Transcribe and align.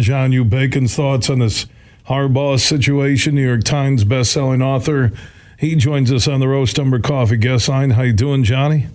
John 0.00 0.32
U. 0.32 0.44
Bacon's 0.44 0.94
thoughts 0.94 1.30
on 1.30 1.38
this 1.38 1.66
Harbaugh 2.08 2.58
situation. 2.58 3.34
New 3.34 3.46
York 3.46 3.64
Times 3.64 4.04
best-selling 4.04 4.62
author. 4.62 5.12
He 5.58 5.74
joins 5.76 6.10
us 6.10 6.26
on 6.26 6.40
the 6.40 6.48
Roast 6.48 6.78
Umber 6.78 6.98
Coffee 6.98 7.36
guest 7.36 7.68
line. 7.68 7.90
How 7.90 8.02
you 8.02 8.12
doing, 8.12 8.44
Johnny? 8.44 8.86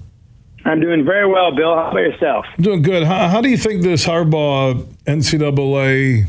I'm 0.65 0.81
doing 0.81 1.05
very 1.05 1.27
well, 1.27 1.55
Bill. 1.55 1.75
How 1.75 1.91
about 1.91 1.99
yourself? 1.99 2.45
I'm 2.57 2.63
doing 2.63 2.81
good. 2.81 3.03
How, 3.03 3.29
how 3.29 3.41
do 3.41 3.49
you 3.49 3.57
think 3.57 3.83
this 3.83 4.05
Harbaugh 4.05 4.83
NCAA 5.05 6.27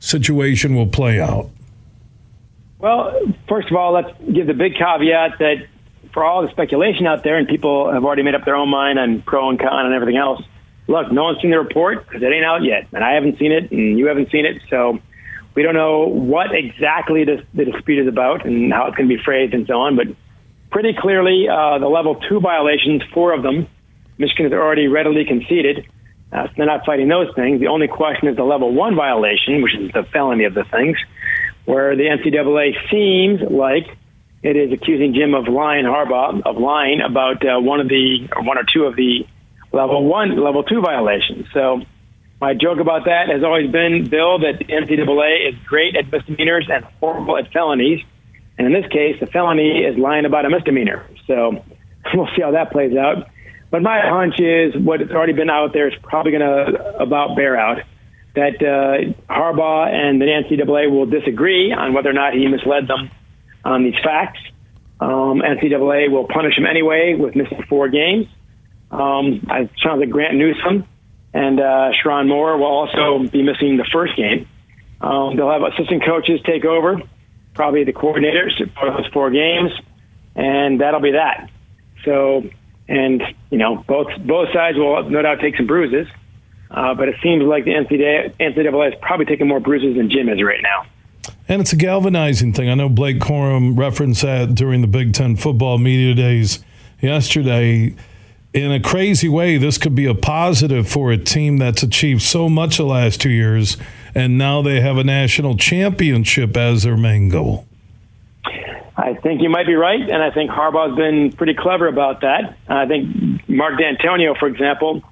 situation 0.00 0.74
will 0.74 0.88
play 0.88 1.20
out? 1.20 1.50
Well, 2.78 3.14
first 3.48 3.70
of 3.70 3.76
all, 3.76 3.92
let's 3.92 4.10
give 4.32 4.48
the 4.48 4.54
big 4.54 4.74
caveat 4.74 5.38
that 5.38 5.66
for 6.12 6.24
all 6.24 6.42
the 6.42 6.50
speculation 6.50 7.06
out 7.06 7.22
there, 7.22 7.36
and 7.36 7.46
people 7.46 7.92
have 7.92 8.04
already 8.04 8.22
made 8.22 8.34
up 8.34 8.44
their 8.44 8.56
own 8.56 8.68
mind 8.68 8.98
on 8.98 9.22
pro 9.22 9.50
and 9.50 9.58
con 9.58 9.86
and 9.86 9.94
everything 9.94 10.16
else. 10.16 10.42
Look, 10.88 11.10
no 11.10 11.24
one's 11.24 11.40
seen 11.40 11.50
the 11.50 11.58
report 11.58 12.06
because 12.06 12.22
it 12.22 12.26
ain't 12.26 12.44
out 12.44 12.62
yet, 12.62 12.86
and 12.92 13.02
I 13.02 13.14
haven't 13.14 13.38
seen 13.38 13.52
it, 13.52 13.70
and 13.72 13.98
you 13.98 14.06
haven't 14.06 14.30
seen 14.30 14.46
it, 14.46 14.62
so 14.70 15.00
we 15.54 15.62
don't 15.62 15.74
know 15.74 16.06
what 16.06 16.54
exactly 16.54 17.24
the, 17.24 17.44
the 17.54 17.64
dispute 17.64 18.02
is 18.02 18.08
about 18.08 18.46
and 18.46 18.72
how 18.72 18.86
it's 18.86 18.96
going 18.96 19.08
to 19.08 19.16
be 19.16 19.22
phrased 19.22 19.54
and 19.54 19.66
so 19.66 19.80
on. 19.80 19.96
But 19.96 20.08
pretty 20.70 20.94
clearly, 20.96 21.48
uh, 21.48 21.78
the 21.78 21.88
level 21.88 22.14
two 22.28 22.40
violations, 22.40 23.02
four 23.12 23.32
of 23.32 23.42
them, 23.42 23.66
Michigan 24.18 24.44
has 24.44 24.52
already 24.52 24.86
readily 24.86 25.24
conceded. 25.24 25.86
Uh, 26.32 26.46
so 26.46 26.52
they're 26.56 26.66
not 26.66 26.84
fighting 26.84 27.08
those 27.08 27.34
things. 27.34 27.60
The 27.60 27.68
only 27.68 27.88
question 27.88 28.28
is 28.28 28.36
the 28.36 28.44
level 28.44 28.72
one 28.72 28.94
violation, 28.94 29.62
which 29.62 29.74
is 29.74 29.90
the 29.92 30.04
felony 30.12 30.44
of 30.44 30.54
the 30.54 30.64
things, 30.64 30.98
where 31.64 31.96
the 31.96 32.04
NCAA 32.04 32.90
seems 32.90 33.40
like 33.50 33.86
it 34.42 34.56
is 34.56 34.72
accusing 34.72 35.14
Jim 35.14 35.34
of 35.34 35.48
lying, 35.48 35.84
Harbaugh 35.84 36.42
of 36.44 36.56
lying 36.56 37.00
about 37.00 37.44
uh, 37.46 37.58
one 37.60 37.80
of 37.80 37.88
the 37.88 38.28
or 38.34 38.42
one 38.42 38.58
or 38.58 38.64
two 38.70 38.84
of 38.84 38.94
the 38.96 39.26
level 39.76 40.04
one, 40.04 40.42
level 40.42 40.62
two 40.64 40.80
violations. 40.80 41.46
So 41.52 41.82
my 42.40 42.54
joke 42.54 42.80
about 42.80 43.04
that 43.04 43.28
has 43.28 43.44
always 43.44 43.70
been, 43.70 44.08
Bill, 44.08 44.38
that 44.40 44.60
NCAA 44.68 45.48
is 45.48 45.54
great 45.66 45.94
at 45.96 46.10
misdemeanors 46.10 46.66
and 46.72 46.84
horrible 47.00 47.36
at 47.36 47.52
felonies. 47.52 48.00
And 48.58 48.66
in 48.66 48.72
this 48.72 48.90
case, 48.90 49.20
the 49.20 49.26
felony 49.26 49.84
is 49.84 49.98
lying 49.98 50.24
about 50.24 50.46
a 50.46 50.50
misdemeanor. 50.50 51.06
So 51.26 51.62
we'll 52.14 52.28
see 52.34 52.42
how 52.42 52.52
that 52.52 52.72
plays 52.72 52.96
out. 52.96 53.28
But 53.70 53.82
my 53.82 54.00
hunch 54.02 54.40
is 54.40 54.74
what's 54.76 55.10
already 55.10 55.32
been 55.32 55.50
out 55.50 55.72
there 55.72 55.88
is 55.88 55.94
probably 56.02 56.32
going 56.32 56.42
to 56.42 56.98
about 56.98 57.36
bear 57.36 57.58
out 57.58 57.82
that 58.34 58.60
uh, 58.60 59.32
Harbaugh 59.32 59.88
and 59.88 60.20
the 60.20 60.26
NCAA 60.26 60.90
will 60.90 61.06
disagree 61.06 61.72
on 61.72 61.94
whether 61.94 62.10
or 62.10 62.12
not 62.12 62.34
he 62.34 62.46
misled 62.46 62.86
them 62.86 63.10
on 63.64 63.82
these 63.82 63.98
facts. 64.04 64.38
Um, 65.00 65.42
NCAA 65.42 66.10
will 66.10 66.26
punish 66.28 66.56
him 66.56 66.66
anyway 66.66 67.16
with 67.18 67.34
missing 67.34 67.64
four 67.68 67.88
games. 67.88 68.26
Um, 68.90 69.46
it 69.50 69.70
sounds 69.82 70.00
like 70.00 70.10
Grant 70.10 70.36
Newsome 70.36 70.86
and 71.36 71.60
uh, 71.60 71.90
Sherrone 71.92 72.28
Moore 72.28 72.56
will 72.56 72.64
also 72.64 73.28
be 73.28 73.42
missing 73.42 73.76
the 73.76 73.86
first 73.92 74.16
game. 74.16 74.48
Um, 75.02 75.36
they'll 75.36 75.50
have 75.50 75.62
assistant 75.62 76.02
coaches 76.02 76.40
take 76.46 76.64
over, 76.64 77.02
probably 77.52 77.84
the 77.84 77.92
coordinators 77.92 78.56
for 78.74 78.90
those 78.90 79.06
four 79.12 79.30
games, 79.30 79.70
and 80.34 80.80
that'll 80.80 81.00
be 81.00 81.12
that. 81.12 81.50
So, 82.06 82.42
and 82.88 83.22
you 83.50 83.58
know, 83.58 83.84
both 83.86 84.08
both 84.24 84.48
sides 84.54 84.78
will 84.78 85.10
no 85.10 85.20
doubt 85.20 85.40
take 85.40 85.56
some 85.56 85.66
bruises, 85.66 86.06
uh, 86.70 86.94
but 86.94 87.08
it 87.08 87.16
seems 87.22 87.42
like 87.44 87.66
the 87.66 87.72
NCAA, 87.72 88.34
NCAA 88.40 88.94
is 88.94 88.98
probably 89.02 89.26
taking 89.26 89.46
more 89.46 89.60
bruises 89.60 89.94
than 89.96 90.08
Jim 90.08 90.30
is 90.30 90.42
right 90.42 90.62
now. 90.62 90.86
And 91.48 91.60
it's 91.60 91.72
a 91.72 91.76
galvanizing 91.76 92.54
thing. 92.54 92.70
I 92.70 92.74
know 92.74 92.88
Blake 92.88 93.18
Corum 93.18 93.76
referenced 93.78 94.22
that 94.22 94.54
during 94.54 94.80
the 94.80 94.86
Big 94.86 95.12
Ten 95.12 95.36
football 95.36 95.76
media 95.76 96.14
days 96.14 96.64
yesterday 97.00 97.94
in 98.56 98.72
a 98.72 98.80
crazy 98.80 99.28
way, 99.28 99.58
this 99.58 99.76
could 99.76 99.94
be 99.94 100.06
a 100.06 100.14
positive 100.14 100.88
for 100.88 101.12
a 101.12 101.18
team 101.18 101.58
that's 101.58 101.82
achieved 101.82 102.22
so 102.22 102.48
much 102.48 102.78
the 102.78 102.86
last 102.86 103.20
two 103.20 103.30
years, 103.30 103.76
and 104.14 104.38
now 104.38 104.62
they 104.62 104.80
have 104.80 104.96
a 104.96 105.04
national 105.04 105.58
championship 105.58 106.56
as 106.56 106.82
their 106.82 106.96
main 106.96 107.28
goal. 107.28 107.66
I 108.96 109.12
think 109.22 109.42
you 109.42 109.50
might 109.50 109.66
be 109.66 109.74
right, 109.74 110.00
and 110.00 110.22
I 110.22 110.30
think 110.30 110.50
Harbaugh's 110.50 110.96
been 110.96 111.32
pretty 111.32 111.52
clever 111.52 111.86
about 111.86 112.22
that. 112.22 112.56
I 112.66 112.86
think 112.86 113.46
Mark 113.46 113.74
Dantonio, 113.78 114.38
for 114.38 114.48
example, 114.48 115.02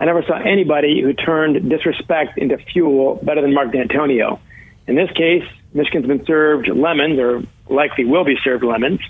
I 0.00 0.06
never 0.06 0.22
saw 0.22 0.38
anybody 0.38 1.02
who 1.02 1.12
turned 1.12 1.68
disrespect 1.68 2.38
into 2.38 2.56
fuel 2.56 3.20
better 3.22 3.42
than 3.42 3.52
Mark 3.52 3.70
Dantonio. 3.70 4.40
In 4.86 4.96
this 4.96 5.10
case, 5.10 5.44
Michigan's 5.74 6.06
been 6.06 6.24
served 6.24 6.68
lemons, 6.68 7.18
or 7.18 7.42
likely 7.68 8.06
will 8.06 8.24
be 8.24 8.36
served 8.42 8.64
lemons 8.64 9.00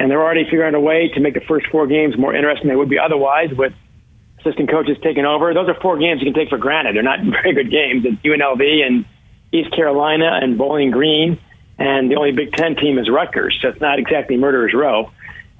and 0.00 0.10
they're 0.10 0.22
already 0.22 0.44
figuring 0.44 0.74
a 0.74 0.80
way 0.80 1.10
to 1.12 1.20
make 1.20 1.34
the 1.34 1.42
first 1.46 1.66
four 1.70 1.86
games 1.86 2.16
more 2.16 2.34
interesting 2.34 2.68
than 2.68 2.74
they 2.74 2.76
would 2.76 2.88
be 2.88 2.98
otherwise 2.98 3.50
with 3.52 3.74
assistant 4.40 4.70
coaches 4.70 4.96
taking 5.02 5.26
over. 5.26 5.52
Those 5.52 5.68
are 5.68 5.78
four 5.78 5.98
games 5.98 6.22
you 6.22 6.32
can 6.32 6.40
take 6.40 6.48
for 6.48 6.56
granted. 6.56 6.96
They're 6.96 7.02
not 7.02 7.18
very 7.42 7.52
good 7.52 7.70
games. 7.70 8.06
It's 8.06 8.16
UNLV 8.24 8.86
and 8.86 9.04
East 9.52 9.76
Carolina 9.76 10.40
and 10.40 10.56
Bowling 10.56 10.90
Green, 10.90 11.38
and 11.78 12.10
the 12.10 12.16
only 12.16 12.32
Big 12.32 12.54
Ten 12.54 12.76
team 12.76 12.98
is 12.98 13.10
Rutgers, 13.10 13.58
so 13.60 13.68
it's 13.68 13.80
not 13.82 13.98
exactly 13.98 14.38
murderer's 14.38 14.72
row. 14.72 15.10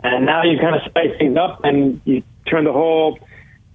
And 0.03 0.25
now 0.25 0.43
you 0.45 0.59
kind 0.59 0.75
of 0.75 0.89
spice 0.89 1.13
things 1.19 1.37
up 1.37 1.61
and 1.63 2.01
you 2.07 2.23
turn 2.49 2.65
the 2.65 2.73
whole 2.73 3.19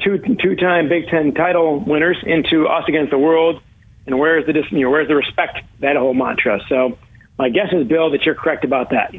two 0.04 0.18
two-time 0.18 0.90
Big 0.90 1.10
Ten 1.10 1.36
title 1.36 1.80
winners 1.80 2.18
into 2.26 2.66
us 2.66 2.86
against 2.88 3.12
the 3.12 3.20
world. 3.20 3.62
And 4.08 4.18
where's 4.18 4.48
the 4.48 4.54
you 4.72 4.80
know, 4.80 4.90
where's 4.90 5.08
the 5.08 5.16
respect? 5.16 5.60
That 5.82 5.96
whole 5.96 6.16
mantra. 6.16 6.60
So 6.70 6.98
my 7.38 7.50
guess 7.50 7.68
is, 7.72 7.88
Bill, 7.88 8.10
that 8.12 8.24
you're 8.24 8.34
correct 8.34 8.66
about 8.66 8.90
that. 8.90 9.14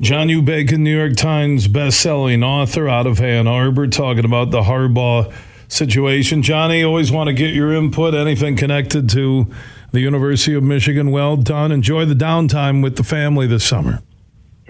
John 0.00 0.30
U. 0.30 0.40
Bacon, 0.40 0.82
New 0.82 0.96
York 0.96 1.14
Times 1.14 1.68
best-selling 1.68 2.42
author 2.42 2.88
out 2.88 3.06
of 3.06 3.20
Ann 3.20 3.46
Arbor, 3.46 3.86
talking 3.86 4.24
about 4.24 4.50
the 4.50 4.62
Harbaugh 4.62 5.30
situation. 5.68 6.42
Johnny, 6.42 6.82
always 6.82 7.12
want 7.12 7.28
to 7.28 7.34
get 7.34 7.52
your 7.52 7.74
input. 7.74 8.14
Anything 8.14 8.56
connected 8.56 9.10
to 9.10 9.46
the 9.92 10.00
University 10.00 10.54
of 10.54 10.62
Michigan? 10.62 11.10
Well 11.10 11.36
done. 11.36 11.70
Enjoy 11.70 12.06
the 12.06 12.14
downtime 12.14 12.82
with 12.82 12.96
the 12.96 13.04
family 13.04 13.46
this 13.46 13.62
summer. 13.62 14.02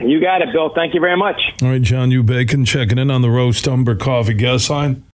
You 0.00 0.20
got 0.20 0.42
it, 0.42 0.48
Bill. 0.52 0.72
Thank 0.74 0.94
you 0.94 1.00
very 1.00 1.16
much. 1.16 1.40
All 1.62 1.68
right, 1.68 1.80
John 1.80 2.10
U. 2.10 2.24
Bacon 2.24 2.64
checking 2.64 2.98
in 2.98 3.08
on 3.08 3.22
the 3.22 3.30
Roast 3.30 3.68
Umber 3.68 3.94
Coffee 3.94 4.34
guest 4.34 4.68
line. 4.68 5.04